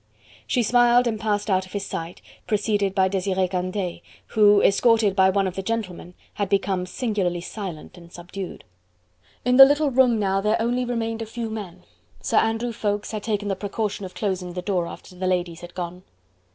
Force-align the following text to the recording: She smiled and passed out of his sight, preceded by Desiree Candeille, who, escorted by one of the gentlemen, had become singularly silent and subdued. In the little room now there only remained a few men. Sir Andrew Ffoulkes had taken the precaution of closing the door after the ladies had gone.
She 0.47 0.63
smiled 0.63 1.05
and 1.05 1.19
passed 1.19 1.47
out 1.47 1.67
of 1.67 1.73
his 1.73 1.85
sight, 1.85 2.23
preceded 2.47 2.95
by 2.95 3.07
Desiree 3.07 3.47
Candeille, 3.47 3.99
who, 4.29 4.59
escorted 4.59 5.15
by 5.15 5.29
one 5.29 5.45
of 5.45 5.55
the 5.55 5.61
gentlemen, 5.61 6.15
had 6.33 6.49
become 6.49 6.87
singularly 6.87 7.41
silent 7.41 7.99
and 7.99 8.11
subdued. 8.11 8.63
In 9.45 9.57
the 9.57 9.63
little 9.65 9.91
room 9.91 10.17
now 10.19 10.41
there 10.41 10.59
only 10.59 10.85
remained 10.85 11.21
a 11.21 11.27
few 11.27 11.51
men. 11.51 11.83
Sir 12.19 12.37
Andrew 12.37 12.71
Ffoulkes 12.71 13.11
had 13.11 13.21
taken 13.21 13.47
the 13.47 13.55
precaution 13.55 14.03
of 14.03 14.15
closing 14.15 14.53
the 14.53 14.63
door 14.63 14.87
after 14.87 15.13
the 15.15 15.27
ladies 15.27 15.61
had 15.61 15.75
gone. 15.75 16.01